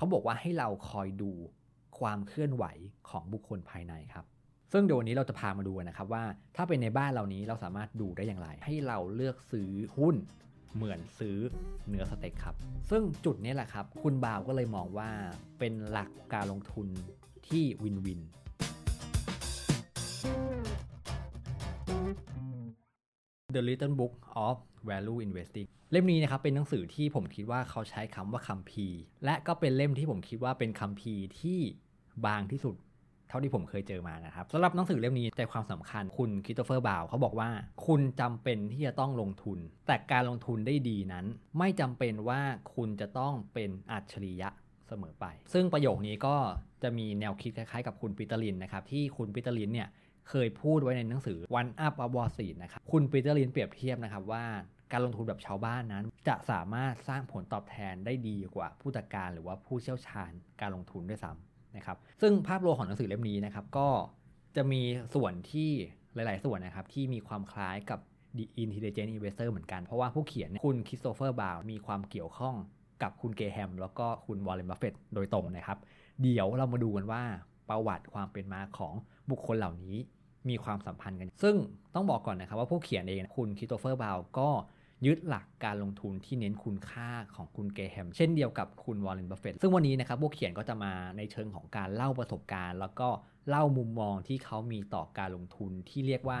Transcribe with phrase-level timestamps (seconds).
[0.00, 1.30] เขาบอกว่าให้เราคอยดู
[1.98, 2.64] ความเคลื่อนไหว
[3.10, 4.24] ของบุคคลภายในครับ
[4.72, 6.24] ซึ่งเดี๋ยววันนี้เราจะพามาดูนะครับว่า
[6.56, 10.16] ถ้าเป็นในบ้านเรานี้เราสามารถดูได้อย่างไร ให้เราเลือกซื้อหุ้น
[10.74, 11.36] เหมือนซื้อ
[11.88, 12.54] เนื้อสเต็กครับ
[12.90, 15.10] ซึ่งจุดนี้แหละครับ คุณบาวก็เลยมองว่า
[15.58, 16.88] เป็นหลักการลงทุน
[17.48, 18.20] ที่วินวิน
[23.54, 24.14] The Little Book
[24.46, 24.56] of
[24.88, 31.58] Value Investing เล่มนี้นะครับเป็นหนังสือที่ผมคิดว่าเขาใช้คำว่าคัมภีร์ และก็เป็นเล่มที่ผมคิดว่าเป็นคัมภีร์ที่
[32.26, 32.74] บางที่สุด
[33.28, 37.50] เท่าที่ผมเคยเจอมานะครับสำหรับหนังสือเล่มนี้ใจความสำคัญคุณคริสโตเฟอร์บาวเขาบอกว่า
[37.86, 41.26] คุณจำเป็นที่จะต้องลงทุน แต่การลงทุนได้ดีนั้น
[41.58, 42.40] ไม่จำเป็นว่า
[42.74, 44.48] คุณจะต้องเป็นอัจฉริยะ
[44.88, 46.36] เสมอไป ซึ่งประโยคนี้ก็
[46.82, 49.88] จะมีแนวคิดคล้ายๆ กับคุณปีเตอร์ลินนะครับที่คุณปีเตอร์ลินเนี่ย
[50.28, 54.44] เคยพูดไว้ในหนังสือ One Up on Wall Street นะครับคุณปีเตอร์ลินเปรียบเทียบนะครับว่า
[54.92, 60.30] การลงทุนแบบชาวบ้านนั้น จะสามารถสร้างผลตอบแทนได้ดีกว่าผู้จัดการหรือว่าผู้เชี่ยวชาญ
[60.60, 63.88] การลงทุนด้วยซ้ำนะครับซึ่งภาพรวมของหนังสือเล่มนี้นะครับก็
[64.56, 64.82] จะมี
[65.14, 65.70] ส่วนที่
[66.14, 68.00] หลาย ๆ ส่วนนะครับที่มีความคล้ายกับ
[68.36, 72.56] The Intelligent Investor เหมือนกัน เพราะว่าผู้เขียนคุณคริสโตเฟอร์บาวมีความเกี่ยวข้อง
[73.02, 75.78] กับคุณเกแฮม แล้วก็คุณวอลเลนบัฟเฟตโดยตรงนะครับ
[76.22, 77.22] เดี๋ยวเรามาดูกันว่า
[77.68, 78.94] ประวัติความเป็นมาของ
[79.32, 79.96] บุคคลเหล่านี้
[80.48, 81.56] มีความสัมพันธ์กัน ซึ่ง
[81.94, 84.48] ต้องบอกก่อนนะครับว่าผู้เขียนเองคุณคริสโตเฟอร์บาวก็
[85.06, 93.08] ยึดหลักการลงทุนที่เน้นคุณค่าของคุณเกแฮมเช่นเดียวกับคุณวอลเลนบัฟเฟตซึ่งวันนี้นะครับผู้เขียนก็จะมาในเชิงของการเล่าประสบการณ์ แล้วก็
[93.48, 96.38] เล่ามุมมองที่เขามีต่อการลงทุนที่เรียกว่า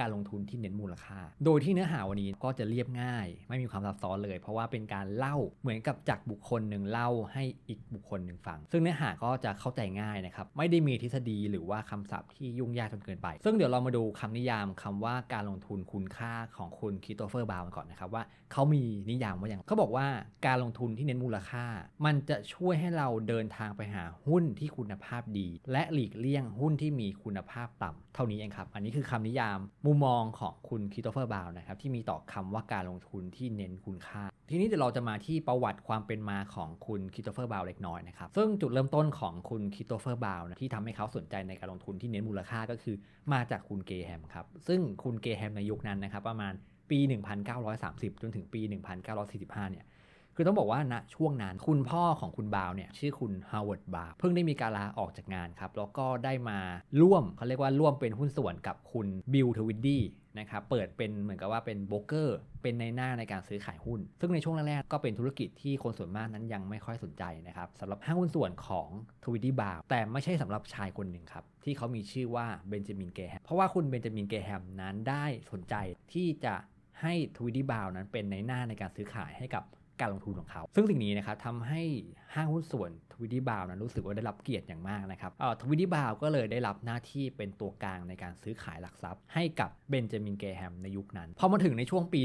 [0.00, 20.06] การลงทุนที่เน้นมูลค่า โดยที่เนื้อหาวันนี้ก็จะเรียบง่าย ไม่มีความซับซ้อนเลย เพราะว่าเป็นการเล่าเหมือนกับจากบุคคลหนึ่งเล่าให้อีกบุคคลหนึ่งฟัง ซึ่งเนื้อหาก็จะเข้าใจง่ายนะครับ ไม่ได้มีทฤษฎีหรือว่าคำศัพท์ที่ยุ่งยากจนเกินไป ซึ่งเดี๋ยวเรามาดูคำนิยามคำว่าการลงทุนคุณค่าของคุณคริสโตเฟอร์บาวก่อนนะครับว่า เขามีนิยามว่าอย่างเขาบอกว่า
[20.46, 21.64] การลงทุนที่เน้นมูลค่า
[22.04, 42.96] มันจะช่วยให้เราเดินทางไปหาหุ้นที่คุณภาพดี และหลีกเลี่ยงหุ้นที่มีคุณภาพต่ำเท่านี้เองครับ อันนี้คือคำนิยามมุมมองของคุณคริสโตเฟอร์บาวนะครับที่มีต่อคำว่าการลงทุนที่เน้นคุณค่า ทีนี้เดี๋ยวเราจะมาที่ประวัติความเป็นมาของคุณคริสโตเฟอร์บาวเล็กน้อยนะครับซึ่งจุดเริ่มต้นของคุณคริสโตเฟอร์บาวนะที่ทำให้เขาสนใจในการลงทุนที่เน้นมูลค่าก็คือ
[43.32, 46.54] มาจากคุณเกแฮมครับซึ่งคุณเกแฮมในยุคนั้นนะครับประมาณ
[46.90, 46.98] ปี
[47.60, 48.60] 1930 จนถึงปี
[49.16, 49.86] 1945 เนี่ย
[50.34, 56.58] คือต้องบอกว่าณช่วงนั้นคุณพ่อของคุณบาวเนี่ย ชื่อคุณฮาวเวิร์ดบาวเพิ่งได้มีการลาออกจากงานครับ แล้วก็ได้มา
[57.02, 60.02] ร่วมเขาเรียกว่าร่วมเป็นหุ้นส่วนกับคุณบิลทวิดดี้
[60.38, 68.88] นะครับเปิดเป็นเหมือนกับว่าเป็นโบรกเกอร์ เป็นนายหน้าในการซื้อขายหุ้น ซึ่งในช่วงแรกๆก็เป็นธุรกิจที่คนส่วนมากนั้นยังไม่ค่อยสนใจนะครับสำหรับห้างหุ้นส่วนของ
[69.24, 75.74] ทวิดดี้บาวแต่ไม่ใช่สำหรับชายคนหนึ่งครับ ที่เขามีชื่อว่าเบนจามินเกแฮมเพราะว่าคุณเบนจามินเกแฮมนั้นได้สนใจ
[76.12, 76.54] ที่จะ
[77.02, 79.64] ให้ทวิดดี้บาวนั้นเป็นนายหน้าในการซื้อขายให้กับ
[80.00, 81.82] การลงทุนของเขา ซึ่งสิ่งนี้นะครับทำให้
[82.34, 92.20] ห้างหุ้นส่วนทวิดีบาวนั้นรู้สึกว่าได้รับเกียรติอย่างมากนะครับทวิดีบาวก็เลยได้รับหน้าที่เป็นตัวกลางในการซื้อขายหลักทรัพย์ ให้กับเบนจามินเกแฮมในยุคนั้น พอมาถึงในช่วงปี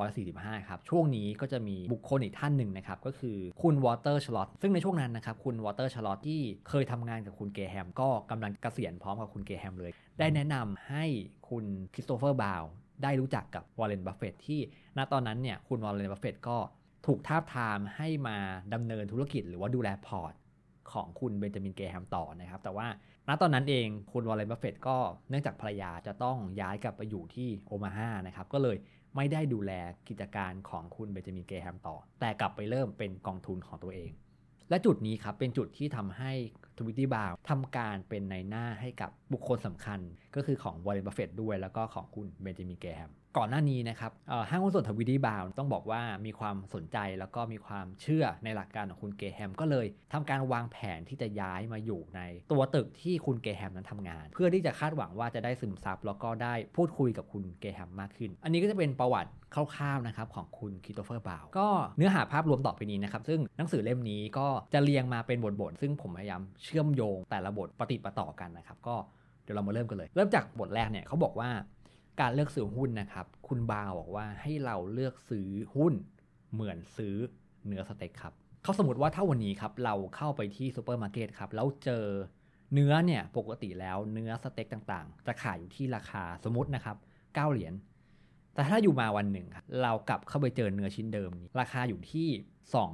[0.00, 11.04] 1945 ครับ ช่วงนี้ก็จะมีบุคคลอีกท่านหนึ่งนะครับ ก็คือคุณวอเตอร์ชลอตซึ่งในช่วงนั้นนะครับคุณวอเตอร์ชลอตที่เคยทำงานกับคุณเกแฮมก็กำลังเกษียณพร้อมกับคุณเกแฮมเลย ได้แนะนำให้
[11.48, 12.64] คุณคริสโตเฟอร์บาว
[13.02, 14.60] ได้รู้จักกับวอลเลนบัฟเฟตที่
[14.96, 16.58] ณตอนนั้นเนี่ยคุณวอลเลนบัฟเฟตก็
[17.06, 18.36] ถูกทาบทามให้มา
[18.74, 20.34] ดำเนินธุรกิจหรือว่าดูแลพอร์ต
[20.92, 22.86] ของคุณเบนจามินเกแฮมต่อนะครับ แต่ว่า
[23.28, 24.96] ณตอนนั้นเองคุณวอลเลนบัฟเฟตก็
[25.30, 28.76] เนื่องจากภรรยาจะต้องย้ายกลับไปอยู่ที่โอมาฮานะครับ ก็เลย
[29.16, 29.72] ไม่ได้ดูแล
[30.08, 34.10] กิจการของคุณเบนจามินเกแฮมต่อ แต่กลับไปเริ่มเป็นกองทุนของตัวเอง
[34.70, 36.32] และจุดนี้ครับเป็นจุดที่ทำให้
[36.86, 40.00] ทวิดดี้บาวทำการเป็นนายหน้าให้กับบุคคลสำคัญ
[40.34, 44.12] ก็คือของวอลเลนบัฟเฟตด้วย แล้วก็ของคุณเบนจามินเกแฮม ก่อนหน้านี้นะครับ
[44.50, 52.20] ห้างหุ้นส่วนทวิดดี้บาวต้องบอกว่ามีความสนใจแล้วก็มีความเชื่อในหลักการของคุณเกแฮม ก็เลยทำการวางแผนที่จะย้ายมาอยู่ใน
[52.52, 61.68] ตัวตึกที่คุณเกแฮมนั้นทำงาน เพื่อที่จะคาดหวังว่าจะได้ซึมซับแล้วก็ได้พูดคุยกับคุณเกแฮมมากขึ้น อันนี้ก็จะเป็นประวัติคร่าวๆนะครับของคุณคริสโตเฟอร์บาวก็
[61.98, 68.96] เนื้อหาภาพรวมต่อไปนี้นะครับซึ่งหนังสือเล่มนี้ก็จะเรียงมาเป็นบทๆซึ่งผมพยายามเชื่อมโยงแต่ละบทปะติดปะต่อกันนะครับก็
[69.44, 71.50] เดี๋ยวเรามาเริ่มกันเลย เริ่มจากบทแรกเนี่ยเขาบอกว่า
[72.20, 75.94] การเลือกซื้อหุ้นนะครับ คุณบาวบอกว่าให้เราเลือกซื้อหุ้น
[76.52, 77.14] เหมือนซื้อ
[77.66, 82.06] เนื้อสเต็กครับเขาสมมติว่าถ้าวันนี้ครับเราเข้าไปที่ซูเปอร์มาร์เก็ตครับแล้วเจอ
[82.74, 87.74] เนื้อเนี่ยปกติแล้วเนื้อสเต็กต่างๆ จะขายอยู่ที่ราคาสมมตินะครับ9เหรียญ
[88.54, 92.28] แต่ถ้าอยู่มาวันหนึ่งครับเรากลับเข้าไปเจอเนื้อชิ้นเดิมนี้ ราคาอยู่ที่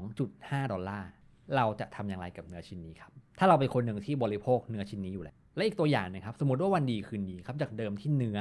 [0.03, 1.09] 2.5 ดอลลาร์
[1.57, 8.39] เราจะทำอย่างไรกับเนื้อชิ้นนี้ครับถ้าเราเป็นคนหนึ่งที่บริโภคเนื้อชิ้นนี้อยู่แล้วและอีกตัวอย่างนะครับ สมมติว่าวันดีคืนดีครับจากเดิมที่เนื้อ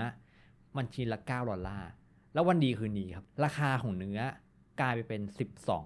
[0.78, 1.90] มันชิ้นละ 9 ดอลลาร์
[2.34, 4.20] แล้ววันดีคืนดีครับ ราคาของเนื้อ
[4.82, 5.22] กลายไปเป็น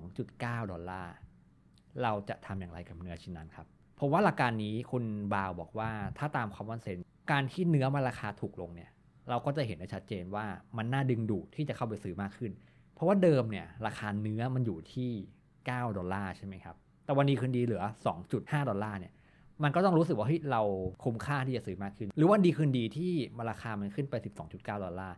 [0.04, 1.14] 12.9 ดอลลาร์
[2.02, 3.68] เราจะทำอย่างไรกับเนื้อชิ้นนั้นครับ
[4.00, 5.04] ผมว่าหลักการนี้คุณ
[5.34, 6.98] บาวบอกว่าถ้าตามคอมมอนเซน
[7.32, 8.90] การที่เนื้อมันราคาถูกลงเนี่ย
[9.30, 10.46] เราก็จะเห็นได้ชัดเจนว่า
[10.78, 12.52] มันน่าดึงดูดที่จะเข้าไปซื้อมากขึ้น
[12.94, 15.12] เพราะว่าเดิมเนี่ยราคาเนื้อมันอยู่ที่
[15.54, 17.84] 9 ดอลลาร์ใช่ไหมครับ แต่วันดีคืนดีเหลือ
[18.26, 19.14] 2.5 ดอลลาร์เนี่ย
[19.63, 20.62] มันก็ต้องรู้สึกว่าเฮ้ยเรา
[21.04, 24.16] คุ้มค่าที่จะซื้อมากขึ้น หรือวันดีคืนดีที่มาราคามันขึ้นไป
[24.50, 25.18] 12.9 ดอลลาร์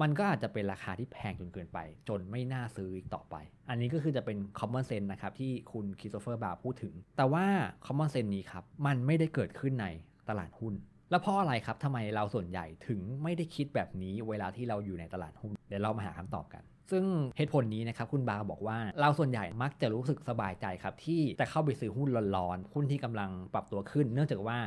[0.00, 3.36] มันก็อาจจะเป็นราคาที่แพงจนเกินไป จนไม่น่าซื้ออีกต่อไป
[3.68, 7.44] อันนี้ก็คือจะเป็น common sense นะครับ ที่คุณคริสโตเฟอร์บาวพูดถึง แต่ว่า
[7.86, 9.86] common sense นี้ครับ มันไม่ได้เกิดขึ้นใน
[10.28, 10.74] ตลาดหุ้น
[11.10, 17.04] แล้วเพราะอะไรครับทำไมเราส่วนใหญ่ถึงไม่ได้คิดแบบนี้เวลาที่เราอยู่ในตลาดหุ้น เดี๋ยวเรามาหาคำตอบกัน ซึ่ง
[17.36, 24.58] เหตุผลนี้นะครับคุณบาบอกว่าเราส่วนใหญ่มักจะรู้สึกสบายใจครับที่จะเข้าไปซื้อหุ้นร้อนๆหุ้นที่กำลังปรับตัวขึ้น เนื่องจากว่า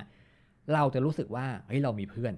[0.74, 2.34] เราจะรู้สึกว่าเฮ้ยเรามีเพื่อน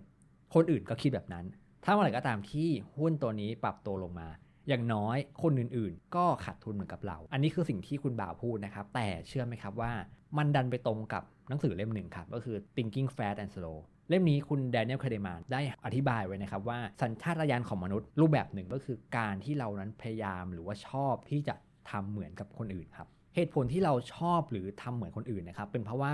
[0.54, 1.46] คนอื่นก็คิดแบบนั้น
[1.84, 2.68] ถ้าเมื่อไหร่ก็ตามที่
[3.00, 4.28] หุ้นตัวนี้ปรับตัวลงมา
[4.70, 9.92] อย่างน้อยคนอื่นๆ ก็ขาดทุนเหมือนกับเรา อันนี้คือสิ่งที่คุณบ่าวพูดนะครับ แต่เชื่อไหมครับว่า
[10.38, 13.78] มันดันไปตรงกับหนังสือเล่มหนึ่งครับ ก็คือ Thinking Fast and Slow
[14.10, 21.56] เล่มนี้คุณแดเนียลคาเดมานได้อธิบายไว้นะครับว่าสัญชาตญาณของมนุษย์รูปแบบหนึ่งก็คือการที่เรานั้นพยายามหรือว่าชอบที่จะ
[21.90, 26.14] ทำเหมือนกับคนอื่นครับเหตุผลที่เราชอบหรือทำเหมือนคนอื่นนะครับเป็นเพราะว่า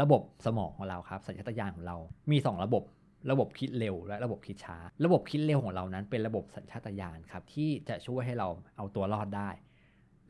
[0.00, 1.96] ระบบสมองของเราครับสัญชาตญาณของเรา
[2.30, 2.82] มี 2 ระบบ
[3.30, 9.50] ระบบคิดเร็วและระบบคิดช้า ระบบคิดเร็วของเรานั้นเป็นระบบสัญชาตญาณครับที่จะช่วยให้เราเอาตัวรอดได้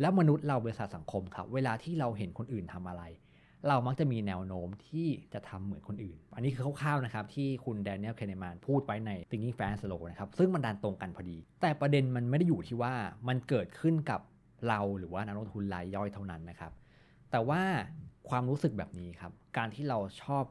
[0.00, 3.02] แล้วมนุษย์เราเป็นสัตว์สังคมครับ เวลาที่เราเห็นคนอื่นทำอะไร
[3.68, 12.94] เรามักจะมีแนวโน้มที่จะทำเหมือนคนอื่น อันนี้คือคร่าวๆนะครับที่คุณแดเนียล เคเนมานพูดไว้ใน Thinking Fast Slow นะครับ ซึ่งมันดันตรงกันพอดี แต่ประเด็นมันไม่ได้อยู่ที่ว่า
[13.28, 14.20] มันเกิดขึ้นกับ
[14.68, 16.72] เราหรือว่านักลงทุนรายย่อยเท่านั้นนะครับ
[17.30, 17.62] แต่ว่า
[18.28, 20.44] ความรู้สึกแบบนี้ครับ การที่เราชอบ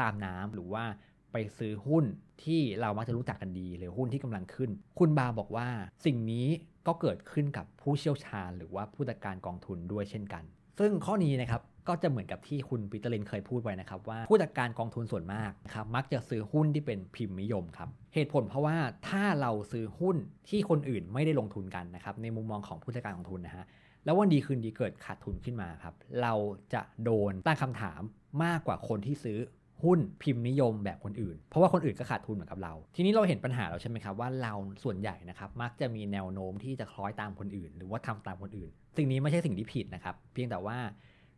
[0.00, 0.84] ตามน้ำหรือว่า
[1.32, 2.04] ไปซื้อหุ้น
[2.44, 5.68] ที่เรามักจะรู้จักกันดีหรือหุ้นที่กำลังขึ้น คุณบาบอกว่า
[6.04, 6.46] สิ่งนี้
[6.86, 10.44] ก็เกิดขึ้นกับผู้เชี่ยวชาญ หรือว่าผู้จัดการกองทุนด้วยเช่นกัน
[10.78, 18.76] ซึ่งข้อนี้นะครับ ก็จะเหมือนกับที่คุณปีเตอร์ลินเคยพูดไว้นะครับว่าผู้จัดการกองทุนส่วนมากนะครับมักจะซื้อหุ้นที่เป็นพิมพ์นิยมครับเหตุผลเพราะว่า
[19.08, 20.16] ถ้าเราซื้อหุ้น
[20.48, 23.64] ที่คนอื่นไม่ได้ลงทุนกันนะครับในมุมมองของผู้จัดการกองทุนนะฮะ
[24.04, 26.34] แล้ววันดีคืนดีเกิดขาดทุนขึ้นมาครับเรา
[26.74, 28.00] จะโดนตั้งคำถาม
[28.44, 29.38] มากกว่าคนที่ซื้อ
[29.84, 34.54] หุ้นพิมพ์นิยมแบบคนอื่น เพราะว่าคนอื่นก็ขาดทุนเหมือนกับเรา ทีนี้เราเห็นปัญหาแล้วใช่ไหมครับว่าเรา
[34.84, 40.76] ส่วนใหญ่นะครับมักจะมีแนวโน้มที่จะคล้อยตามคนอื่น หรือว่าทำตามคนอื่น สิ่งนี้ไม่ใช่สิ่งที่ผิดนะครับเพียงแต่ว่า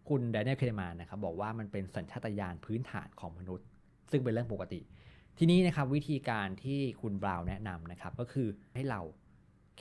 [0.08, 3.66] คุณแดเนียลเคเดมานนะครับบอกว่ามันเป็นสัญชาตญาณพื้นฐานของมนุษย์
[4.10, 4.80] ซึ่งเป็นเรื่องปกติ
[5.38, 9.00] ทีนี้นะครับวิธีการที่คุณบราวน์แนะนำนะครับก็คือให้เรา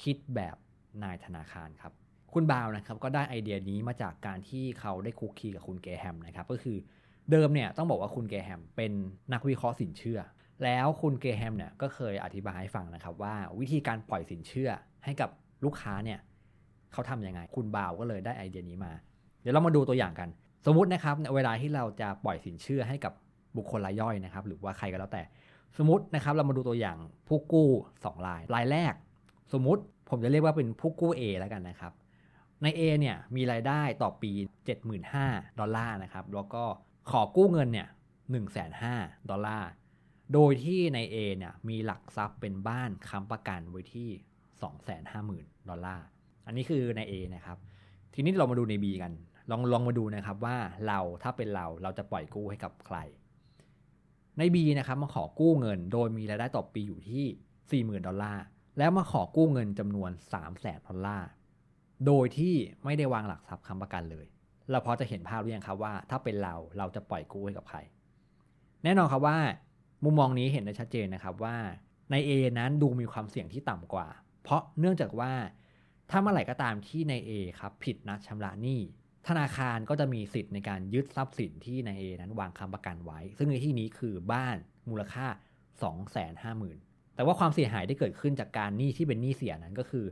[0.03, 0.55] คิดแบบ
[1.03, 1.93] นายธนาคารครับ
[2.33, 6.77] คุณบราวน์นะครับก็ได้ไอเดียนี้มาจากการที่เขาได้คุกคีกับคุณเกแฮมนะครับก็คือ
[7.31, 8.91] เดิมเนี่ยต้องบอกว่าคุณเกแฮมเป็น
[9.33, 10.19] นักวิเคราะห์สินเชื่อ
[10.63, 14.69] แล้วคุณเกแฮมเนี่ยก็เคยอธิบายให้ฟังนะครับว่าวิธีการปล่อยสินเชื่อ
[15.05, 15.29] ให้กับ
[15.63, 16.19] ลูกค้าเนี่ย
[16.91, 18.93] เขาทำยังไง คุณบาวก็เลยได้ไอเดียนี้มา
[19.41, 20.29] เดี๋ยวเรามาดูตัวอย่างกัน
[20.65, 23.13] สมมตินะครับเวลาที่เราจะปล่อยสินเชื่อให้กับ
[23.57, 25.23] บุคคลรายย่อยนะครับ หรือว่าใครก็แล้วแต่
[25.77, 26.97] สมมตินะครับเรามาดูตัวอย่าง
[27.27, 28.93] ผู้กู้2รายรายแรก
[29.53, 31.93] สมมติผมจะเรียกว่าเป็นผู้กู้ A แล้วกันนะครับ
[32.63, 34.31] ใน A เนี่ยมีรายได้ต่อปี
[34.95, 36.63] 75,000ดอลลาร์นะครับแล้วก็
[37.11, 39.69] ขอกู้เงินเนี่ย1 5 0 0 0ดอลลาร์
[40.33, 44.09] โดยที่ใน A เนี่ยมีหลักทรัพย์เป็นบ้านค้ำประกันไว้ที่
[44.89, 46.05] 250,000 ดอลลาร์
[46.45, 47.57] อันนี้คือใน A นะครับ
[48.13, 49.11] ทีนี้เรามาดูใน B กัน
[49.49, 50.57] ลองลองมาดูนะครับว่า
[50.87, 52.97] เราถ้าเป็นเราเราจะปล่อยกู้ให้กับใคร
[54.37, 58.43] นาย B นะครับมาขอกู้เงิน โดยมีรายได้ต่อปีอยู่ที่ 40,000 ดอลลาร์
[58.77, 60.11] แล้วมาขอกู้เงินจำนวน
[60.49, 61.27] 300,000ดอลลาร์
[62.05, 62.55] โดยที่
[62.85, 64.25] ไม่ได้วางหลักทรัพย์ค้ำประกันเลย
[64.71, 67.77] เราพอจะเห็นภาพหรือยังครับว่า ถ้าเป็นเราเราจะปล่อยกู้ให้กับใคร
[68.83, 69.37] แน่นอนครับว่า
[70.03, 71.55] มุมมองนี้เห็นได้ชัดเจนนะครับว่า
[72.11, 74.07] ใน A นั้นดูมีความเสี่ยงที่ต่ำกว่า
[74.43, 75.31] เพราะเนื่องจากว่า
[76.09, 78.79] ถ้าเมื่อไหร่ก็ตามที่ใน A ครับผิดนัดชำระหนี้
[79.27, 84.57] ธนาคารก็จะมีสิทธิ์ในการยึดทรัพย์สินที่ใน A นั้นวางค้ำประกันไว้ ซึ่งในที่นี้คือบ้าน
[84.89, 85.25] มูลค่า
[86.41, 90.05] 250,000 แต่ว่าความเสียหายที่เกิดขึ้นจากการหนี้ที่เป็นหนี้เสียนั้นก็คือ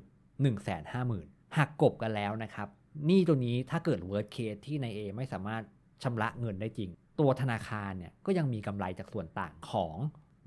[0.75, 2.67] 150,000หักกบกันแล้วนะครับ
[3.05, 5.63] หนี้ตัวนี้ถ้าเกิด worst case ที่ใน A ไม่สามารถ
[6.03, 6.89] ชำระเงินได้จริง
[7.19, 9.95] ตัวธนาคารเนี่ยก็ยังมีกำไรจากส่วนต่างของ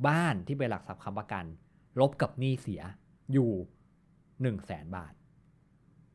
[0.06, 1.44] บ้านที่เป็นหลักทรัพย์ค้ำประกัน
[2.00, 2.82] ลบกับหนี้เสีย
[3.32, 3.52] อยู่
[4.42, 5.12] 1 0 0 0 0แบาท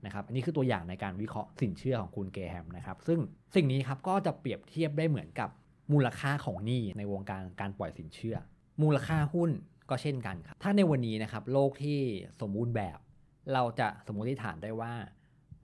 [0.07, 3.19] นะครับอันนี้คือตัวอย่างในการวิเคราะห์สินเชื่อของคุณเกแฮมนะครับซึ่ง
[3.55, 5.49] สิ่งนี้ครับก็จะเปรียบเทียบได้เหมือนกับ
[5.93, 8.35] มูลค่าของหนี้ในวงการการปล่อยสินเชื่อ
[8.83, 9.51] มูลค่าหุ้น
[9.89, 11.99] ก็เช่นกันครับ ถ้าในวันนี้นะครับโลกที่
[12.41, 12.99] สมบูรณ์แบบ
[13.53, 14.93] เราจะสมมติฐานได้ว่า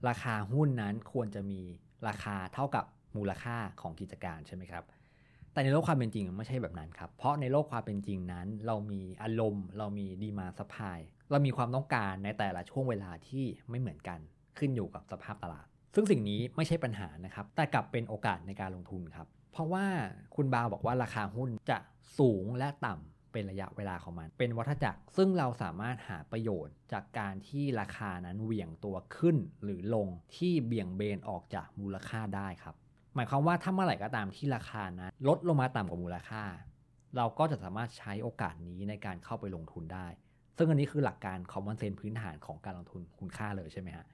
[0.08, 1.60] ราคาหุ้นนั้นควรจะมี
[2.08, 2.84] ราคาเท่ากับ
[3.16, 4.84] มูลค่าของกิจการใช่ไหมครับ
[5.52, 10.98] แต่ในโลกความเป็นจริงไม่ใช่แบบนั้นครับ เพราะในโลกความเป็นจริงนั้น เรามีอารมณ์ เรามีดีมาสปาย
[11.30, 14.20] เรามีความต้องการในแต่ละช่วงเวลาที่ไม่เหมือนกัน
[14.58, 19.86] ขึ้นอยู่กับสภาพตลาด ซึ่งสิ่งนี้ไม่ใช่ปัญหานะครับ แต่กลับเป็นโอกาสในการลงทุนครับ เพราะว่า
[20.36, 21.78] คุณบาวบอกว่าราคาหุ้นจะ
[22.18, 32.74] สูงและต่ำเป็นระยะเวลาของมัน เป็นวัฏจักร ซึ่งเราสามารถหาประโยชน์จากการที่ราคานั้นเหวี่ยงตัวขึ้นหรือลงที่เบี่ยงเบนออกจากมูลค่าได้ครับ
[33.14, 36.42] หมายความว่าถ้าเมื่อไหร่ก็ตามที่ราคานั้นลดลงมาต่ำกว่ามูลค่า
[37.16, 40.06] เราก็จะสามารถใช้โอกาสนี้ในการเข้าไปลงทุนได้
[40.56, 44.06] ซึ่งอันนี้คือหลักการ common sense พื้นฐานของการลงทุนคุณค่าเลยใช่ไหมฮะ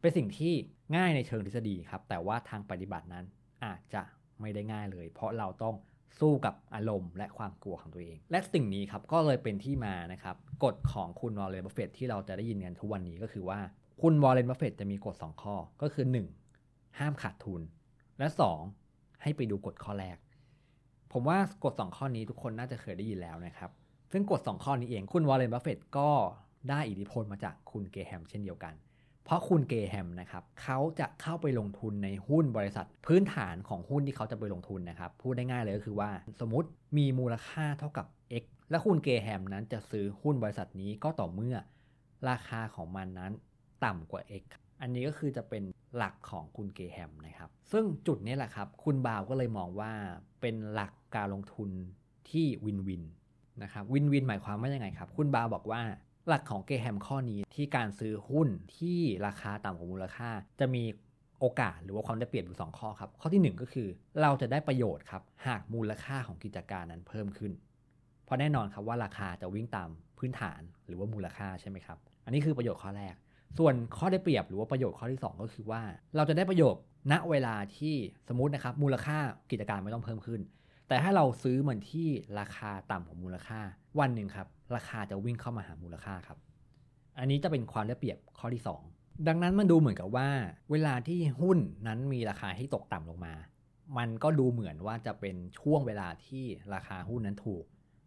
[0.00, 0.54] เป็นสิ่งที่
[0.96, 3.24] ง่ายในเชิงทฤษฎีครับ แต่ว่าทางปฏิบัตินั้น
[3.64, 4.02] อาจจะ
[4.40, 5.74] ไม่ได้ง่ายเลย เพราะเราต้อง
[6.20, 13.60] สู้กับอารมณ์และความกลัวของตัวเอง และสิ่งนี้ครับก็เลยเป็นที่มานะครับกฎของคุณวอร์เรนบัฟเฟตต์ที่เราจะได้ยินกันทุกวันนี้ก็คือว่า
[14.02, 16.06] คุณวอร์เรนบัฟเฟตต์จะมีกฎ 2 ข้อก็คือ
[16.52, 16.98] 1.
[16.98, 17.62] ห้ามขาดทุน
[18.18, 18.26] และ
[18.74, 19.22] 2.
[19.22, 20.16] ให้ไปดูกฎข้อแรก
[21.12, 23.70] ผมว่ากฎ 2 ข้อนี้ทุกคนน่าจะเคยได้ยินแล้วนะครับ
[24.12, 26.10] ซึ่งกฎ 2 ข้อนี้เองคุณวอร์เรนบัฟเฟตต์ก็
[26.70, 28.74] ได้อิทธิพลมาจากคุณเกรแฮมเช่นเดียวกัน
[29.26, 36.68] เพราะคุณเกรแฮมนะครับเขาจะเข้าไปลงทุนในหุ้นบริษัท พื้นฐานของหุ้นที่เขาจะไปลงทุนนะครับ พูดได้ง่ายเลยก็คือว่า สมมติ
[36.98, 38.06] มีมูลค่าเท่ากับ
[38.42, 41.56] x และคุณเกรแฮมนั้นจะซื้อหุ้นบริษัทนี้ก็ต่อเมื่อ
[42.28, 43.32] ราคาของมันนั้น
[43.84, 44.44] ต่ำกว่า x
[44.80, 45.62] อันนี้ก็คือจะเป็น
[45.96, 49.92] หลักของคุณเกรแฮมนะครับ ซึ่งจุดนี้แหละครับ คุณบราวน์ก็เลยมองว่า
[50.40, 51.70] เป็นหลักการลงทุน
[52.30, 53.02] ที่วินวิน
[53.62, 55.82] นะครับวินวินหมายความว่ายังไงครับ คุณบาวบอกว่า
[56.28, 60.30] หลักของเกแฮมข้อนี้ที่การซื้อหุ้นที่ราคาต่ำกว่ามูลค่า
[60.60, 60.84] จะมี
[61.40, 63.88] โอกาสหรือว่าความได้เปรียบอยู่ 2 ข้อครับ ข้อที่ 1 ก็คือ
[64.22, 67.52] เราจะได้ประโยชน์ครับหากมูลค่าของกิจการนั้นเพิ่มขึ้น
[68.24, 73.14] เพราะแน่นอนครับว่าราคาจะวิ่งตามพื้นฐานหรือว่ามูลค่าใช่ไหมครับอันนี้คือประโยชน์ข้อแรก
[73.58, 75.82] ส่วนข้อได้เปรียบหรือว่าประโยชน์ข้อที่ 2 ก็คือว่า
[76.16, 77.94] เราจะได้ประโยชน์ณเวลาที่
[78.28, 79.16] สมมตินะครับมูลค่า
[79.50, 80.40] กิจการไม่ต้องเพิ่มขึ้น
[80.88, 82.08] แต่ถ้าเราซื้อเหมันที่
[82.40, 83.60] ราคาต่ำกว่ามูลค่า
[84.00, 86.38] วันหนึ่งครับ ราคาจะวิ่งเข้ามาหามูลค่าครับ
[87.18, 88.62] อันนี้จะเป็นความได้เปรียบข้อที่
[88.94, 90.28] 2 ดังนั้นมันดูเหมือนกับว่า
[90.70, 93.34] เวลาที่หุ้นนั้นมีราคาที่ตกต่ำลงมา
[93.98, 97.64] มันก็ดูเหมือนว่าจะเป็นช่วงเวลาที่ราคาหุ้นนั้นถูก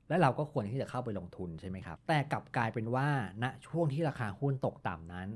[0.09, 3.07] และเราก็ควรที่จะเข้าไปลงทุนใช่ไหมครับ แต่กลับกลายเป็นว่า
[3.43, 5.29] ณช่วงที่ราคาหุ้นตกต่ำนั้น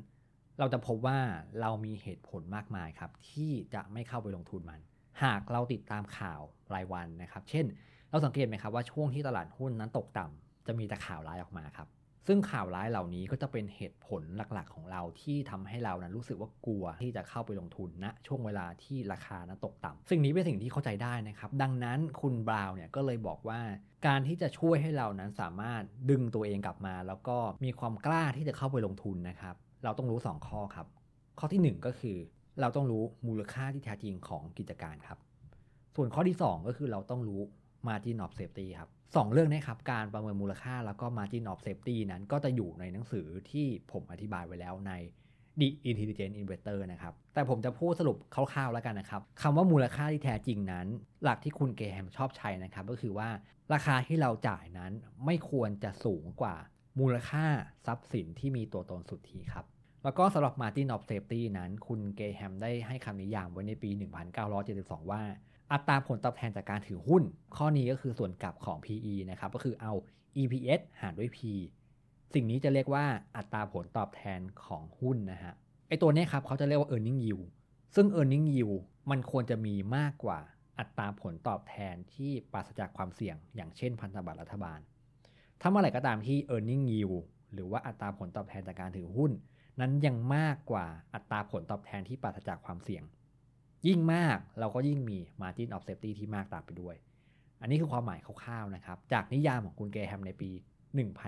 [0.59, 1.19] เราจะพบว่า
[1.61, 4.79] เรามีเหตุผลมากมายครับ ที่จะไม่เข้าไปลงทุนมัน
[5.23, 6.41] หากเราติดตามข่าว
[6.75, 7.65] รายวันนะครับ เช่น
[8.09, 11.89] เราสังเกตไหมครับว่าช่วงที่ตลาดหุ้นนั้นตกต่ำจะมีแต่ข่าวร้ายออกมาครับ
[12.27, 23.59] ซึ่งข่าวร้ายเหล่านี้ก็จะเป็นเหตุผลหลักๆ ของเราที่ทำให้เรานั้นรู้สึกว่ากลัวที่จะเข้าไปลงทุนณนะช่วงเวลาที่ราคานั้นตกต่ำสิ่งนี้เป็นสิ่งที่เข้าใจได้นะครับ ดังนั้นคุณบราวน์เนี่ยก็เลยบอกว่า
[24.07, 30.87] การที่จะช่วยให้เรานั้นสามารถดึงตัวเองกลับมา แล้วก็มีความกล้าที่จะเข้าไปลงทุนนะครับ เราต้องรู้ 2 ข้อครับ
[31.39, 32.17] ข้อที่ 1 ก็คือ
[32.61, 35.17] เราต้องรู้มูลค่าที่แท้จริงของกิจการครับ
[35.95, 37.41] ส่วนข้อที่ 2 ก็คือเราต้องรู้
[37.87, 44.93] margin of safety ครับสองเรื่องนี้ครับ การประเมินมูลค่าแล้วก็ margin of safety นั้นก็จะอยู่ในหนังสือที่ผมอธิบายไว้แล้วใน
[45.59, 50.87] The Intelligent Investor นะครับ แต่ผมจะพูดสรุปคร่าวๆแล้วกันนะครับคำว่ามูลค่าที่แท้จริงนั้น
[51.23, 53.29] หลักที่คุณเกแฮมชอบใช้นะครับ ก็คือว่า
[53.73, 54.91] ราคาที่เราจ่ายนั้น
[55.25, 56.55] ไม่ควรจะสูงกว่า
[56.99, 57.45] มูลค่า
[57.85, 59.65] ทรัพย์สินที่มีตัวตนสุทธิครับ
[60.03, 63.89] แล้วก็สำหรับ Margin of Safety นั้น คุณเกแฮมได้ให้คำนิยามไว้ในปี
[64.51, 65.21] 1972 ว่า
[65.73, 67.23] อัตราผลตอบแทนจากการถือหุ้น
[67.55, 69.93] ข้อนี้ก็คือส่วนกลับของ PE นะครับ ก็คือเอา
[70.41, 71.39] EPS หารด้วย P
[72.33, 73.05] สิ่งนี้จะเรียกว่า
[73.37, 75.53] อัตราผลตอบแทนของหุ้นนะฮะ
[75.87, 77.45] ไอตัวนี้ครับเขาจะเรียกว่า earning yield
[77.95, 78.79] ซึ่ง earning yield
[79.11, 80.39] มันควรจะมีมากกว่า
[80.79, 84.79] อัตราผลตอบแทนที่ปราศจากความเสี่ยง อย่างเช่นพันธบัตรรัฐบาล
[85.61, 87.17] ถ้าเมื่อไหร่ก็ตามที่ earning yield
[87.53, 89.31] หรือว่าอัตราผลตอบแทนจากการถือหุ้น
[89.79, 93.03] นั้นยังมากกว่าอัตราผลตอบแทนที่ปราศจากความเสี่ยง
[93.87, 96.95] ยิ่งมากเราก็ยิ่งมี margin of safety ที่มากตามไปด้วย
[97.61, 100.51] อันนี้คือความหมายคร่าวๆนะครับ จากนิยามของคุณเกแฮมในปี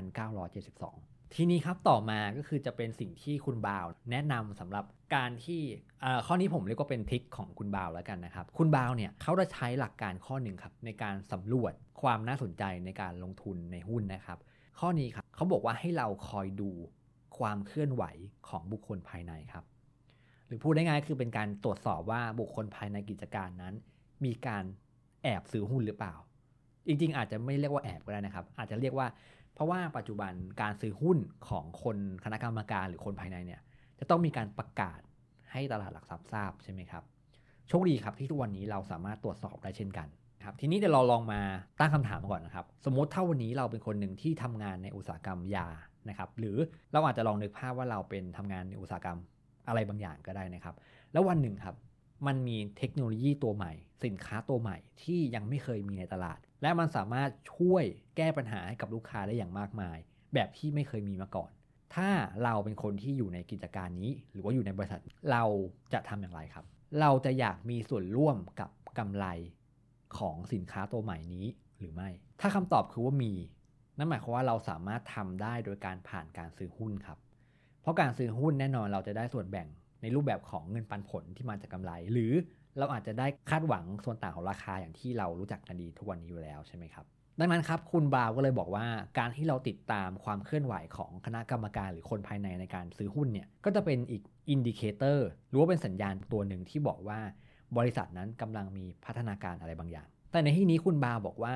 [0.08, 4.86] 1972 ทีนี้ครับต่อมาก็คือจะเป็นสิ่งที่คุณบาวแนะนำสำหรับ
[5.16, 5.62] การที่
[6.26, 14.40] ข้อนี้ผมเรียกว่าเป็นทิกของคุณบาวแล้วกันนะครับ คุณบาวเนี่ยเขาจะใช้หลักการข้อหนึ่งครับในการสำรวจความน่าสนใจในการลงทุนในหุ้นนะครับ
[14.80, 16.70] ข้อนี้ครับเขาบอกว่าให้เราคอยดู
[17.38, 18.04] ความเคลื่อนไหว
[18.48, 19.64] ของบุคคลภายในครับ
[20.48, 23.74] หรือพูดได้ง่ายคือเป็นการตรวจสอบว่าบุคคลภายในกิจการนั้น
[24.26, 24.64] มีการ
[25.24, 26.16] แอบซื้อหุ้นหรือเปล่า
[26.88, 29.08] จริง ๆ อาจจะไม่เรียกว่าแอบก็ได้นะครับ อาจจะเรียกว่า
[29.54, 31.18] เพราะว่าปัจจุบันการซื้อหุ้น
[31.50, 33.62] ของคนคณะกรรมการหรือคนภายในเนี่ย
[34.00, 35.00] จะต้องมีการประกาศ
[35.52, 37.04] ให้ตลาดหลักทรัพย์ทราบใช่ไหมครับ
[37.68, 40.08] โชคดีครับที่ทุกวันนี้เราสามารถตรวจสอบได้เช่นกัน
[40.44, 41.42] ครับทีนี้เดี๋ยวเราลองมา
[41.80, 45.68] ตั้งคำถามก่อนนะครับ สมมติถ้าวันนี้เราเป็นคนหนึ่งที่ทำงานในอุตสาหกรรมยา
[46.10, 46.58] นะครับ หรือ
[46.92, 49.20] เราอาจจะลองนึกภาพว่าเราเป็นทำงานในอุตสาหกรรม
[49.68, 50.76] อะไรบางอย่างก็ได้นะครับ
[51.14, 51.76] แล้ววันหนึ่งครับ
[52.28, 53.72] มันมีเทคโนโลยีตัวใหม่
[54.06, 57.84] สินค้าตัวใหม่ที่ยังไม่เคยมีในตลาด และมันสามารถช่วย
[58.18, 59.98] แก้ปัญหาให้กับลูกค้าได้อย่างมากมาย
[60.34, 61.52] แบบที่ไม่เคยมีมาก่อน
[61.96, 62.10] ถ้า
[62.44, 65.44] เราเป็นคนที่อยู่ในกิจการนี้ หรือว่าอยู่ในบริษัทเรา
[65.94, 66.66] จะทำอย่างไรครับ
[67.02, 69.26] เราจะอยากมีส่วนร่วมกับกำไร
[70.18, 71.46] ของสินค้าตัวใหม่นี้
[71.80, 72.10] หรือไม่
[72.42, 73.34] ถ้าคำตอบคือว่ามี
[73.98, 77.18] นั่นหมายความว่าเราสามารถทำได้โดยการผ่านการซื้อหุ้นครับ
[77.86, 79.68] เพราะการซื้อหุ้นแน่นอนเราจะได้ส่วนแบ่ง
[80.02, 82.34] ในรูปแบบของเงินปันผลที่มาจากกาไร หรือ
[82.78, 87.06] เราอาจจะได้คาดหวังส่วนต่างของราคาอย่างที่เรารู้จักกันดีทุกวันนี้อยู่แล้วใช่ไหมครับ
[87.40, 88.86] ดังนั้นครับคุณบราวน์ก็เลยบอกว่า
[89.20, 97.20] การที่เราติดตามความเคลื่อนไหวของคณะกรรมการหรือคนภายในในการซื้อหุ้นเนี่ยก็จะเป็นอีก indicator หรือว่าเป็นสัญญาณตัวหนึ่งที่บอกว่า
[97.78, 101.56] บริษัทนั้นกำลังมีพัฒนาการอะไรบางอย่าง แต่ในที่นี้คุณบราวน์บอกว่า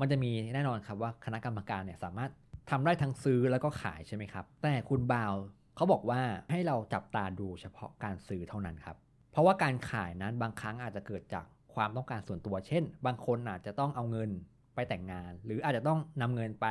[0.00, 2.30] มันจะมีแน่นอนครับว่าคณะกรรมการเนี่ยสามารถ
[2.70, 5.32] ทำได้ทั้งซื้อแล้วก็ขายใช่ไหมครับแต่คุณบราวน์
[5.78, 6.20] เขาบอกว่า
[6.50, 8.96] ให้เราจับตาดูเฉพาะการซื้อเท่านั้นครับ
[9.32, 11.44] เพราะว่าการขายนั้นบางครั้งอาจจะเกิดจาก
[11.74, 14.30] ความต้องการส่วนตัว เช่น บางคนอาจจะต้องเอาเงิน
[14.74, 16.66] ไปแต่งงาน หรืออาจจะต้องนำเงินไป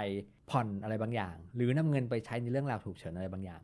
[0.49, 3.61] ผ่อนอะไรบางอย่าง หรือนำเงินไปใช้ในเรื่องราวถูกเฉินอะไรบางอย่าง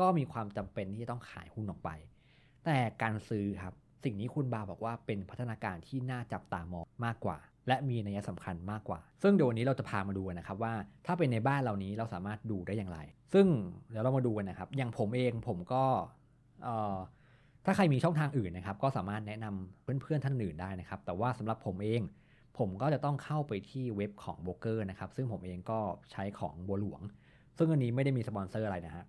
[0.00, 1.90] ก็มีความจำเป็นที่จะต้องขายหุ้นออกไป
[2.64, 10.72] แต่การซื้อครับ สิ่งนี้คุณบาบอกว่าเป็นพัฒนาการที่น่าจับตามองมากกว่า และมีนัยสำคัญมากกว่า ซึ่งเดี๋ยววันนี้เราจะพามาดูนะครับว่า
[11.06, 12.98] ถ้าเป็นในบ้านเหล่านี้เราสามารถดูได้อย่างไร
[13.32, 13.46] ซึ่ง
[13.90, 15.84] เดี๋ยวเรามาดูกันนะครับ อย่างผมเองผมก็
[17.64, 22.02] ถ้าใครมีช่องทางอื่นนะครับ ก็สามารถแนะนำเพื่อนๆท่านอื่นได้นะครับ แต่ว่าสำหรับผมเอง
[22.58, 25.78] ผมก็จะต้องเข้าไปที่เว็บของโบรกเกอร์นะครับ ซึ่งผมเองก็
[26.12, 27.00] ใช้ของบัวหลวง
[27.58, 29.04] ซึ่งอันนี้ไม่ได้มีสปอนเซอร์อะไรนะฮะ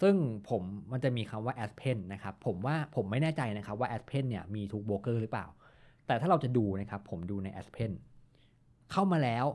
[0.00, 0.14] ซึ่ง
[0.48, 0.62] ผม
[0.92, 5.46] มันจะมีคำว่า Aspen นะครับ ผมว่าผมไม่แน่ใจนะครับว่า a s p e n เนี่ยมีทุกโบรกเกอร์หรือเปล่า
[6.06, 7.92] แต่ถ้าเราจะดูนะครับผมดูใน a s p e n
[8.92, 9.46] เข้ามาแล้ว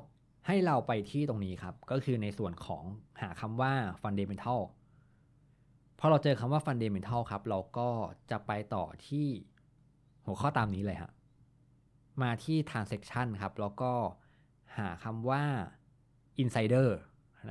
[0.48, 2.84] ให้เราไปที่ตรงนี้ครับ ก็คือในส่วนของ
[3.22, 4.60] หาคำว่า fundamental
[6.00, 7.90] พอเราเจอคำว่า fundamental ครับ เราก็
[8.32, 9.28] จะไปต่อที่
[10.26, 11.12] หัวข้อตามนี้เลยฮะ
[12.22, 13.92] มาที่ transaction ครับ แล้วก็
[14.78, 15.44] หาคำว่า
[16.44, 16.90] insider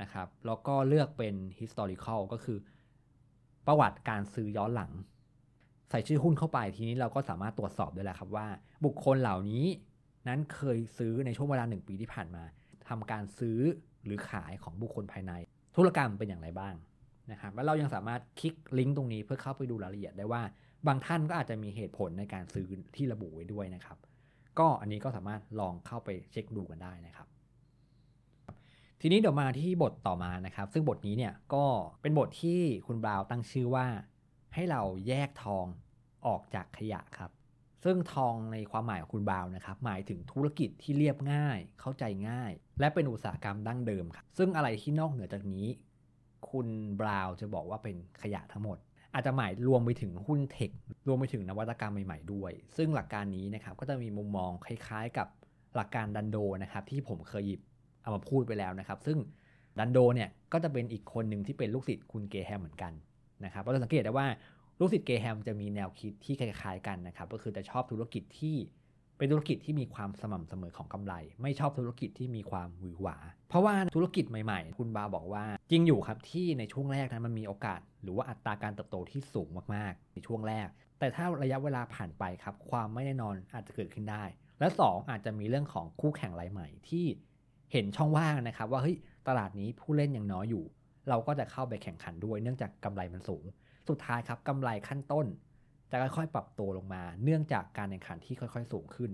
[0.01, 2.57] นะครับ แล้วก็เลือกเป็น historical ก็คือ
[3.67, 4.91] ประวัติการซื้อย้อนหลัง
[5.89, 8.47] ใส่ชื่อหุ้นเข้าไปทีนี้เราก็สามารถตรวจสอบได้แล้วครับว่า
[8.85, 9.65] บุคคลเหล่านี้
[10.27, 12.43] นั้นเคยซื้อในช่วงเวลาหนึ่งปีที่ผ่านมา
[12.89, 13.59] ทำการซื้อ
[14.05, 15.31] หรือขายของบุคคลภายใน
[15.75, 16.73] ธุรกรรมเป็นอย่างไรบ้าง
[17.31, 20.41] นะครับแล้วเรายังสามารถคลิกลิงก์ตรงนี้เพื่อเข้าไปดูรายละเอียดได้ว่า
[20.87, 23.97] บางท่านก็อาจจะมีเหตุผลในการซื้อที่ระบุไว้ด้วยนะครับ
[24.59, 27.27] ก็อันนี้ก็สามารถลองเข้าไปเช็คดูกันได้นะครับ
[29.01, 31.65] ทีนี้เดี๋ยวมาที่บทต่อมานะครับ ซึ่งบทนี้เนี่ยก็
[32.01, 33.85] เป็นบทที่คุณบราวตั้งชื่อว่า
[34.57, 35.65] ให้เราแยกทอง
[36.27, 37.31] ออกจากขยะครับ
[37.83, 45.67] ซึ่งทองในความหมายของคุณบราวนะครับ หมายถึงธุรกิจที่เรียบง่าย เข้าใจง่าย และเป็นอุตสาหกรรมดั้งเดิมครับ ซึ่งอะไรที่นอกเหนือจากนี้
[46.49, 46.67] คุณ
[46.99, 48.77] บราวจะบอกว่าเป็นขยะทั้งหมด
[49.13, 50.71] อาจจะหมายรวมไปถึงหุ้นเทค
[51.07, 55.27] รวมไปถึงนวัตกรรมใหม่ๆด้วย ซึ่งหลักการนี้นะครับก็จะมีมุมมองคล้ายๆ กับ
[55.75, 57.61] หลักการดันโดนะครับที่ผมเคยหยิบ
[58.01, 59.17] เอามาพูดไปแล้วนะครับ ซึ่ง
[59.79, 62.93] ดันโดเนี่ยก็จะเป็นอีกคนหนึ่งที่เป็นลูกศิษย์คุณเกแฮมเหมือนกัน
[63.45, 64.27] นะครับเราสังเกตได้ว่า
[64.79, 68.57] ลูกศิษย์เกแฮมจะมีแนวคิดที่คล้ายๆกันนะครับ ก็คือจะชอบธุรกิจที่
[69.17, 73.17] เป็นธุรกิจที่มีความสม่ำเสมอของกำไร ไม่ชอบธุรกิจที่มีความหวือหวา
[73.49, 80.67] เพราะว่าธุรกิจใหม่ๆ คุณบาบอกว่า จริงอยู่ครับที่ในช่วงแรกนั้นมันมีโอกาส หรือว่าอัตราการเติบโตที่สูงมากๆ ในช่วงแรก
[80.99, 84.23] แต่ถ้าระยะเวลาผ่านไปครับ ความไม่แน่นอนอาจจะเกิดขึ้นได้
[84.59, 87.05] และ 2 อาจจะมีเรื่องของคู่แข่งรายใหม่ที่
[87.71, 88.97] เห็นช่องว่างนะครับ ว่าเฮ้ย
[89.27, 90.63] ตลาดนี้ผู้เล่นยังน้อยอยู่
[91.09, 93.43] เราก็จะเข้าไปแข่งขันด้วยเนื่องจากกำไรมันสูง
[93.89, 95.25] สุดท้ายครับกำไรขั้นต้น
[95.91, 99.11] จะค่อยๆปรับตัวลงมา เนื่องจากการแข่งขันที่ค่อยๆสูงขึ้น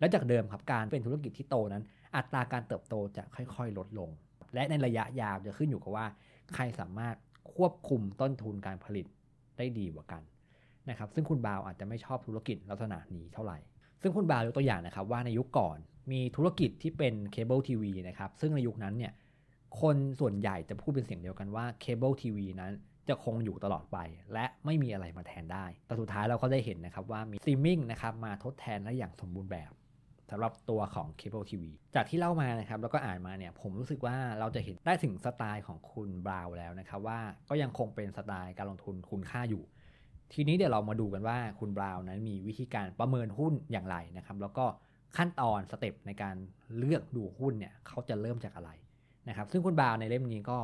[0.00, 1.82] และจากเดิมครับการเป็นธุรกิจที่โตนั้น
[2.16, 4.10] อัตราการเติบโตจะค่อยๆ ลดลง
[4.54, 6.06] และในระยะยาวจะขึ้นอยู่กับว่า
[6.54, 7.16] ใครสามารถ
[7.54, 9.06] ควบคุมต้นทุนการผลิต
[9.58, 10.22] ได้ดีกว่ากัน
[10.90, 13.58] นะครับซึ่งคุณบราวน์อาจจะไม่ชอบธุรกิจลักษณะนี้เท่าไหร่
[14.02, 15.78] ซึ่งคุณบราวน์ยกตัวอย่างนะครับว่าในยุคก่อน
[16.12, 19.12] มีธุรกิจที่เป็นเคเบิลทีวีนะครับซึ่งในยุคนั้นเนี่ย
[19.80, 22.72] คนส่วนใหญ่จะพูดเป็นเสียงเดียวกันว่าเคเบิลทีวีนั้น
[23.08, 23.98] จะคงอยู่ตลอดไป
[24.32, 29.72] และไม่มีอะไรมาแทนได้ แต่สุดท้ายเราก็ได้เห็นนะครับว่ามีสตรีมมิ่งนะครับมาทดแทนได้อย่างสมบูรณ์แบบ
[30.30, 31.62] สำหรับตัวของ Cable TV
[31.94, 39.62] จากที่เล่ามานะครับแล้วก็อ่านมาเนี่ยผมรู้สึกว่าเราจะเห็นได้ถึงสไตล์ของคุณบราวน์แล้วนะครับว่าก็ยังคงเป็นสไตล์การลงทุนคุณค่าอยู่
[40.32, 44.64] ทีนี้เดี๋ยวเรามาดูกันว่าคุณบราวนั้นมีวิธีการประเมินหุ้นอย่างไรนะครับแล้วก็
[45.16, 46.36] ขั้นตอนสเต็ปในการ
[46.76, 48.70] เลือกดูหุ้นเนี่ยเขาจะเริ่มจากอะไร
[49.28, 50.58] นะครับ ซึ่งคุณบราวในเล่มนี้ก็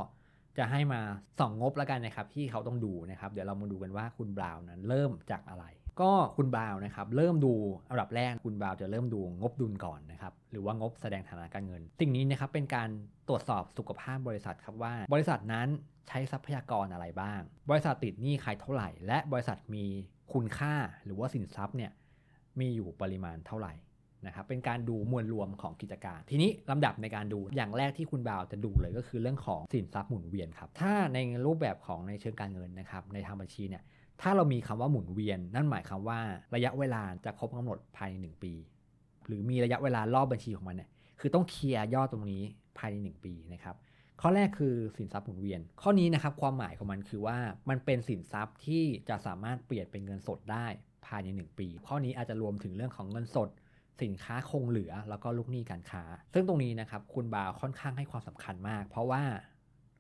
[0.59, 1.01] จะให้มา
[1.38, 5.64] ส่องงบแล้วกันนะครับ ที่เขาต้องดูนะครับ เดี๋ยวเรามาดูกันว่าคุณบราวนั้นเริ่มจากอะไร
[6.01, 7.55] ก็คุณบราวนะครับ เริ่มดู
[7.90, 12.88] อันดับแรกคุณบราวจะเริ่มดูงบดุลก่อนนะครับ หรือว่างบแสดงฐานะการเงิน สิ่งนี้นะครับเป็นการ
[13.29, 15.68] ตรวจสอบสุขภาพบริษัทครับว่า บริษัทนั้น
[16.09, 17.40] ใช้ทรัพยากรอะไรบ้าง
[17.71, 19.87] บริษัทติดหนี้ใครเท่าไหร่ และบริษัทมี
[20.33, 21.90] คุณค่าหรือว่าสินทรัพย์เนี่ย
[22.61, 23.73] มีอยู่ปริมาณเท่าไหร่
[24.27, 33.83] นะครับเป็นการดูมวลรวมของกิจการ ทีนี้ลำดับในการดูอย่างแรกที่คุณบ่าวจะดูเลยก็คือเรื่องของสินทรัพย์หมุนเวียนครับถ้าในรูปแบบของในเชิงการเงินนะครับในทางบัญชีเนี่ย
[34.23, 36.21] ถ้าเรามีคำว่าหมุนเวียน นั่นหมายความว่า
[36.55, 38.53] ระยะเวลาจะครบกำหนดภายใน 1 ปี
[39.27, 42.43] หรือมีระยะเวลารอบบัญชีของมันเนี่ยคือต้องเคลียร์ยอดตรงนี้
[42.79, 43.77] ภายใน 1 ปีนะครับ
[44.21, 50.67] ข้อแรกคือสินทรัพย์หมุนเวียน ข้อนี้นะครับความหมายของมันคือว่ามันเป็นสินทรัพย์ที่จะสามารถเปลี่ยนเป็นเงินสดได้
[51.07, 53.49] ภายใน 1 ปี ข้อนี้อาจจะรวมถึงเรื่องของเงินสด
[54.03, 56.03] สินค้าคงเหลือแล้วก็ลูกหนี้การค้า
[56.35, 59.23] ซึ่งตรงนี้นะครับคุณบาวค่อนข้างให้ความสำคัญมาก เพราะว่า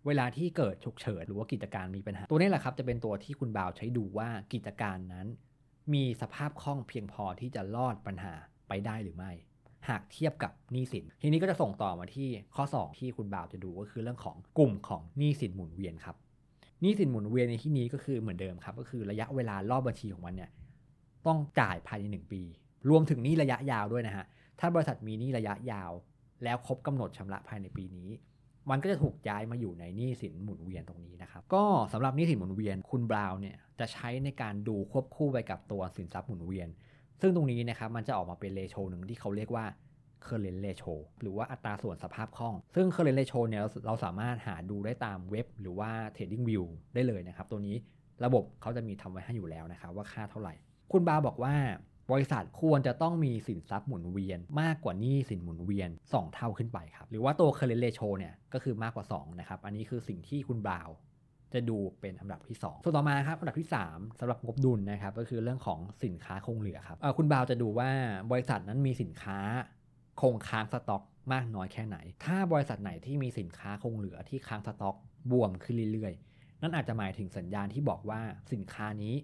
[0.06, 5.26] เวลาที่เกิดฉุกเฉินหรือว่ากิจการมีปัญหา ตัวนี้แหละครับจะเป็นตัวที่คุณบาวใช้ดูว่ากิจการนั้น
[5.94, 8.34] มีสภาพคล่องเพียงพอที่จะรอดปัญหา
[8.68, 9.32] ไปได้หรือไม่
[9.88, 16.16] หากเทียบกับหนี้สิน ทีนี้ก็จะส่งต่อมาที่ข้อ 2 ที่คุณบาวจะดูก็คือเรื่องของกลุ่มของหนี้สินหมุนเวียนครับ
[16.80, 20.50] หนี้สินหมุนเวียนในที่นี้ก็คือเหมือนเดิมครับก็คือระยะเวลารอบบัญชีของมันเนี่ย
[21.26, 22.42] ต้องจ่ายภายใน 1 ปี
[22.90, 24.24] รวมถึงหนี้ระยะยาวด้วยนะฮะ
[24.60, 25.92] ถ้าบริษัทมีหนี้ระยะยาว
[26.44, 28.10] แล้วครบกำหนดชำระภายในปีนี้
[28.70, 36.68] มันก็จะถูกย้ายมาอยู่ในหนี้สินหมุนเวียนตรงนี้นะครับ ก็สำหรับหนี้สินหมุนเวียนคุณบราวน์เนี่ยจะใช้ในการดูควบคู่ไปกับตัวสินทรัพย์หมุนเวียน
[37.20, 39.64] ซึ่งตรงนี้นะครับมันจะออกมาเป็นเลโชหนึ่งที่เขาเรียกว่า
[40.26, 46.64] current ratio หรือว่าอัตราส่วนสภาพคล่อง ซึ่ง current ratio เนี่ยเราสามารถหาดูได้ตามเว็บ หรือว่า trading view
[46.94, 47.76] ได้เลยนะครับ ตัวนี้
[48.24, 50.54] ระบบเขาจะมีทำไว้ให้อยู่แล้วนะครับว่าค่าเท่าไหร่
[50.92, 51.54] คุณบาบอกว่า
[52.12, 60.88] บริษัทควรจะต้องมีสินทรัพย์หมุนเวียน มากกว่านี้สินหมุนเวียน 2 เท่าขึ้นไปครับ หรือว่าตัว current ratio เนี่ยก็คือมากกว่า 2 นะครับ อันนี้คือสิ่งที่คุณบาว
[61.52, 67.90] จะดูเป็นอันดับที่ 2 ส่วนต่อมาครับอันดับที่ 3สำหรับงบดุลนะครับก็คือเรื่องของสินค้าคงเหลือครับคุณบาวจะดูว่า
[68.30, 69.38] บริษัทนั้นมีสินค้า
[70.20, 74.96] คงค้างสต็อก มากน้อยแค่ไหน ถ้าบริษัทไหนที่มีสินค้าคงเหลือที่ค้างสต็อก
[75.30, 78.20] บวมขึ้นเรื่อยๆ นั่นอาจจะหมายถึงสัญญาณที่บอกว่า
[78.52, 79.14] สินค้านี้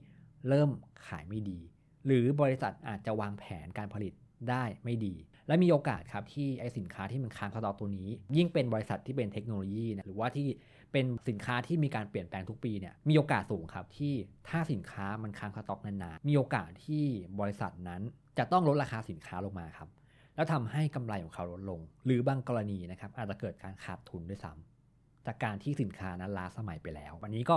[0.49, 0.71] เริ่ม
[1.07, 1.59] ขายไม่ดี
[2.07, 4.13] หรือบริษัทอาจจะวางแผนการผลิต
[4.51, 5.15] ได้ไม่ดี
[5.49, 10.49] และมีโอกาสครับที่ไอสินค้าที่มันค้างสต็อกตัวนี้ ยิ่งเป็นบริษัทที่เป็นเทคโนโลยีนะหรือว่าที่
[10.93, 14.15] เป็นสินค้าที่มีการเปลี่ยนแปลงทุกปีเนี่ยมีโอกาสสูงครับที่
[14.49, 17.05] ถ้าสินค้ามันค้างสต็อกนานๆมีโอกาสที่
[17.41, 18.03] บริษัทนั้น
[18.39, 19.89] จะต้องลดราคาสินค้าลงมาครับ
[20.37, 27.57] แล้วทำให้กำไรของเขาลดลง หรือบางกรณีนะครับอาจจะเกิดการขาดทุนด้วยซ้ำจากการที่สินค้านั้นล้าสมัยไปแล้ว วันนี้ก็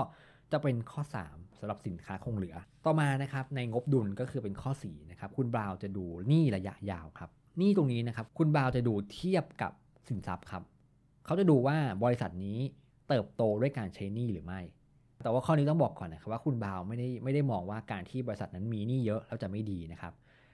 [0.51, 2.55] จะเป็นข้อ 3สำหรับสินค้าคงเหลือ
[2.86, 9.71] ต่อมานะครับในงบดุลก็คือเป็นข้อ4นะครับคุณบราวจะดูหนี้ระยะยาวครับหนี้ตรงนี้นะครับคุณบราวจะดูเทียบกับ
[10.07, 10.63] สินทรัพย์ครับ
[11.25, 12.60] เขาจะดูว่าบริษัทนี้
[13.07, 14.62] เติบโตด้วยการใช้หนี้หรือไม่
[15.23, 20.13] แต่ว่าข้อนี้ต้องบอกก่อนนะครับว่าคุณบาวไม่ได้ไม่ได้มองว่าการที่บริษัทนั้นมีหนี้เยอะแล้วจะไม่ดีนะครับ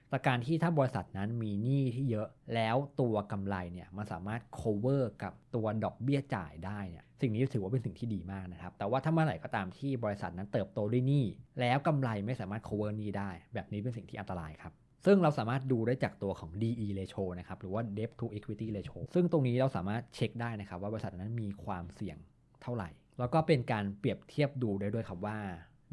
[0.10, 11.26] แต่การที่ถ้าบริษัทนั้นมีหนี้ที่เยอะแล้วตัวกำไรเนี่ยมันสามารถ cover กับตัวดอกเบี้ยจ่ายได้เนี่ย สิ่งนี้ถือว่าเป็นสิ่งที่ดีมากนะครับ แต่ว่าถ้าเมื่อไหร่ก็ตามที่บริษัทนั้นเติบโตด้วยหนี้
[11.60, 14.74] แล้วกำไรไม่สามารถ cover หนี้ได้ แบบนี้เป็นสิ่งที่อันตรายครับ
[15.06, 22.18] ซึ่งเราสามารถดูได้จากตัวของ DE ratio นะครับ หรือว่า debt to equity ratio ซึ่งตรงนี้เราสามารถเช็คได้นะครับ ว่าบริษัทนั้นมีความเสี่ยง
[22.62, 25.38] เท่าไหร่ แล้วก็เป็นการเปรียบเทียบดูได้ด้วยครับว่า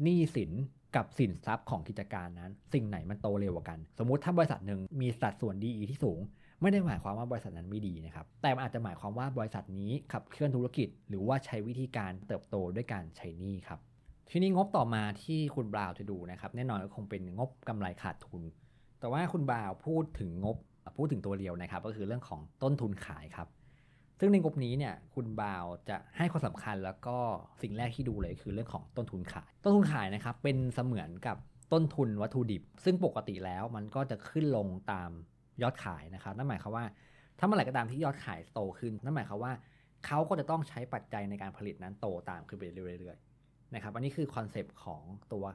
[0.03, 0.51] หนี้สิน
[0.95, 6.19] กับสินทรัพย์ของกิจการนั้น สิ่งไหนมันโตเร็วกว่ากัน สมมุติถ้าบริษัทหนึ่งมีสัดส่วน DE ที่สูง
[6.61, 13.79] ไม่ได้หมายความว่าบริษัทนั้นไม่ดีนะครับ แต่มันอาจจะหมายความว่าบริษัทนี้ขับเคลื่อนธุรกิจ หรือว่าใช้วิธีการเติบโตด้วยการใช้หนี้ครับ
[14.29, 18.41] ทีนี้งบต่อมาที่คุณบราวจะดูนะครับแน่นอนก็คงเป็นงบกำไรขาดทุน
[18.99, 20.57] แต่ว่าคุณบราวพูดถึงงบ
[20.97, 23.47] พูดถึงตัวเดียวนะครับ ก็คือเรื่องของต้นทุนขายครับ
[24.19, 27.17] ซึ่งในงบนี้เนี่ยคุณบาวจะให้ความสำคัญแล้วก็
[27.61, 31.37] สิ่งแรกที่ดูเลยคือเรื่องของต้นทุนขาย ต้นทุนขายนะครับเป็นเสมือนกับ
[31.73, 35.11] ต้นทุนวัตถุดิบ ซึ่งปกติแล้วมันก็จะขึ้นลงตาม
[35.63, 36.85] ยอดขายนะครับ นั่นหมายความว่า
[37.39, 39.53] ถ้าเมื่อไหร่ก็ตามที่ยอดขายโตขึ้น นั่นหมายความว่า
[40.05, 45.01] เขาก็จะต้องใช้ปัจจัยในการผลิตนั้นโตตามขึ้นไปเรื่อยๆนะครับ อันนี้คือคอนเซปต์ของ
[45.33, 45.45] ตัว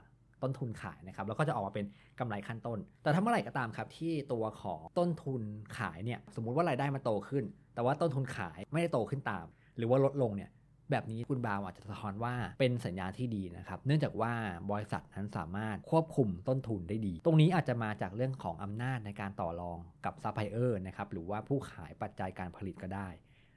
[0.42, 1.86] ต้นทุนขายนะครับ แล้วก็จะออกมาเป็น
[2.20, 5.42] กำไรขั้นต้น แต่ถ้าเมื่อไหร่ก็ตามครับที่ตัวของต้นทุน
[5.78, 10.50] ขายเนี่ย สมมุติว่ารายได้มันโตขึ้น แต่ว่าต้นทุนขายไม่ได้โตขึ้นตาม หรือว่าลดลงเนี่ย
[10.90, 14.32] แบบนี้คุณบราวน์อาจจะสะท้อนว่าเป็นสัญญาณที่ดีนะครับ เนื่องจากว่า
[14.70, 23.08] บริษัทนั้นสามารถควบคุมต้นทุนได้ดี ตรงนี้อาจจะมาจากเรื่องของอำนาจในการต่อรองกับซัพพลายเออร์นะครับหรือว่าผู้ขายปัจจัยการผลิตก็ได้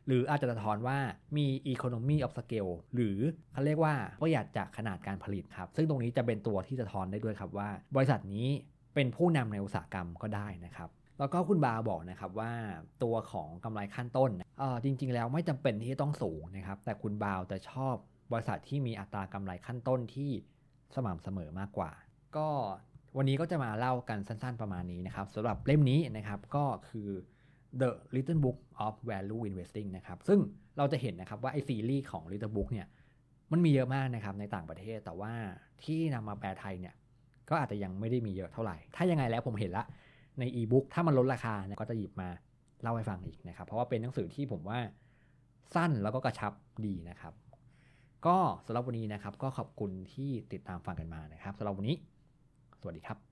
[0.08, 0.98] หรืออาจจะสะท้อนว่า
[1.38, 3.18] มี economy of scale หรือ
[3.54, 8.48] เขาเรียกว่าประหยัดจากขนาดการผลิตครับ ซึ่งตรงนี้จะเป็นตัวที่สะท้อนได้ด้วยครับว่า บริษัทนี้
[8.96, 12.52] เป็นผู้นำในอุตสาหกรรมก็ได้นะครับ แล้วก็คุณบราวน์บอกนะครับว่า
[13.04, 17.96] ตัวของกำไรขั้นต้นเออจริง ๆ แล้วไม่จำเป็นที่ต้องสูงนะครับ แต่คุณบราวน์จะชอบ
[18.32, 20.32] บริษัทที่มีอัตรากำไรขั้นต้นที่
[20.96, 21.92] สม่ำเสมอมากกว่า
[22.38, 22.48] ก็
[23.18, 27.10] วันนี้ก็จะมาเล่ากันสั้นๆประมาณนี้นะครับสำหรับเล่มนี้นะครับก็คือ
[27.82, 30.40] The Little Book of Value Investing นะครับซึ่ง
[30.78, 32.88] เราจะเห็นนะครับว่าไอซีรีส์ของ Little Book เนี่ย
[33.52, 35.34] มันมีเยอะมากนะครับในต่างประเทศแต่ว่า
[35.84, 36.96] ที่นำมาแปลไทยเนี่ย
[37.50, 39.86] ก็อาจจะยังไม่ได้มีเยอะเท่าไหร่ ถ้ายังไงแล้วผมเห็นละ
[40.40, 42.30] ในอีบุ๊กถ้ามันลดราคาเนี่ยก็จะหยิบมา
[42.82, 44.80] เล่าให้ฟังอีกนะครับ เพราะว่าเป็นหนังสือที่ผมว่า
[45.76, 46.54] สั้นแล้วก็กระชับ
[46.86, 47.34] ดีนะครับ
[48.26, 51.96] ก็สำหรับวันนี้นะครับก็ขอบคุณที่ติดตามฟังกันมานะครับสำหรับวันนี้
[52.82, 53.29] สวัสดีครับ